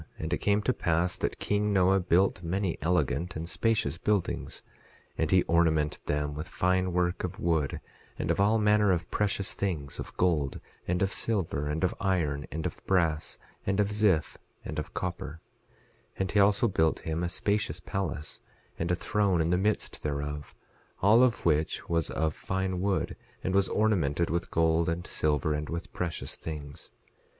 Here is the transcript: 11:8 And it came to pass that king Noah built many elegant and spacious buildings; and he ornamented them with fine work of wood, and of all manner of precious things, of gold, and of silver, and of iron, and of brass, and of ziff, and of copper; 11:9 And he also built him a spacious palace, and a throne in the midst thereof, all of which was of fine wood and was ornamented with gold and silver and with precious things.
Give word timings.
11:8 0.17 0.23
And 0.23 0.33
it 0.33 0.37
came 0.39 0.61
to 0.63 0.73
pass 0.73 1.15
that 1.17 1.37
king 1.37 1.71
Noah 1.71 1.99
built 1.99 2.41
many 2.41 2.75
elegant 2.81 3.35
and 3.35 3.47
spacious 3.47 3.99
buildings; 3.99 4.63
and 5.15 5.29
he 5.29 5.43
ornamented 5.43 6.03
them 6.07 6.33
with 6.33 6.47
fine 6.47 6.91
work 6.91 7.23
of 7.23 7.39
wood, 7.39 7.79
and 8.17 8.31
of 8.31 8.39
all 8.39 8.57
manner 8.57 8.91
of 8.91 9.11
precious 9.11 9.53
things, 9.53 9.99
of 9.99 10.17
gold, 10.17 10.59
and 10.87 11.03
of 11.03 11.13
silver, 11.13 11.67
and 11.67 11.83
of 11.83 11.93
iron, 12.01 12.47
and 12.51 12.65
of 12.65 12.83
brass, 12.87 13.37
and 13.63 13.79
of 13.79 13.89
ziff, 13.89 14.37
and 14.65 14.79
of 14.79 14.95
copper; 14.95 15.39
11:9 16.17 16.21
And 16.21 16.31
he 16.31 16.39
also 16.39 16.67
built 16.67 17.01
him 17.01 17.21
a 17.23 17.29
spacious 17.29 17.79
palace, 17.79 18.39
and 18.79 18.89
a 18.89 18.95
throne 18.95 19.39
in 19.39 19.51
the 19.51 19.55
midst 19.55 20.01
thereof, 20.01 20.55
all 21.03 21.21
of 21.21 21.45
which 21.45 21.87
was 21.87 22.09
of 22.09 22.33
fine 22.33 22.81
wood 22.81 23.15
and 23.43 23.53
was 23.53 23.69
ornamented 23.69 24.31
with 24.31 24.49
gold 24.49 24.89
and 24.89 25.05
silver 25.05 25.53
and 25.53 25.69
with 25.69 25.93
precious 25.93 26.37
things. 26.37 26.89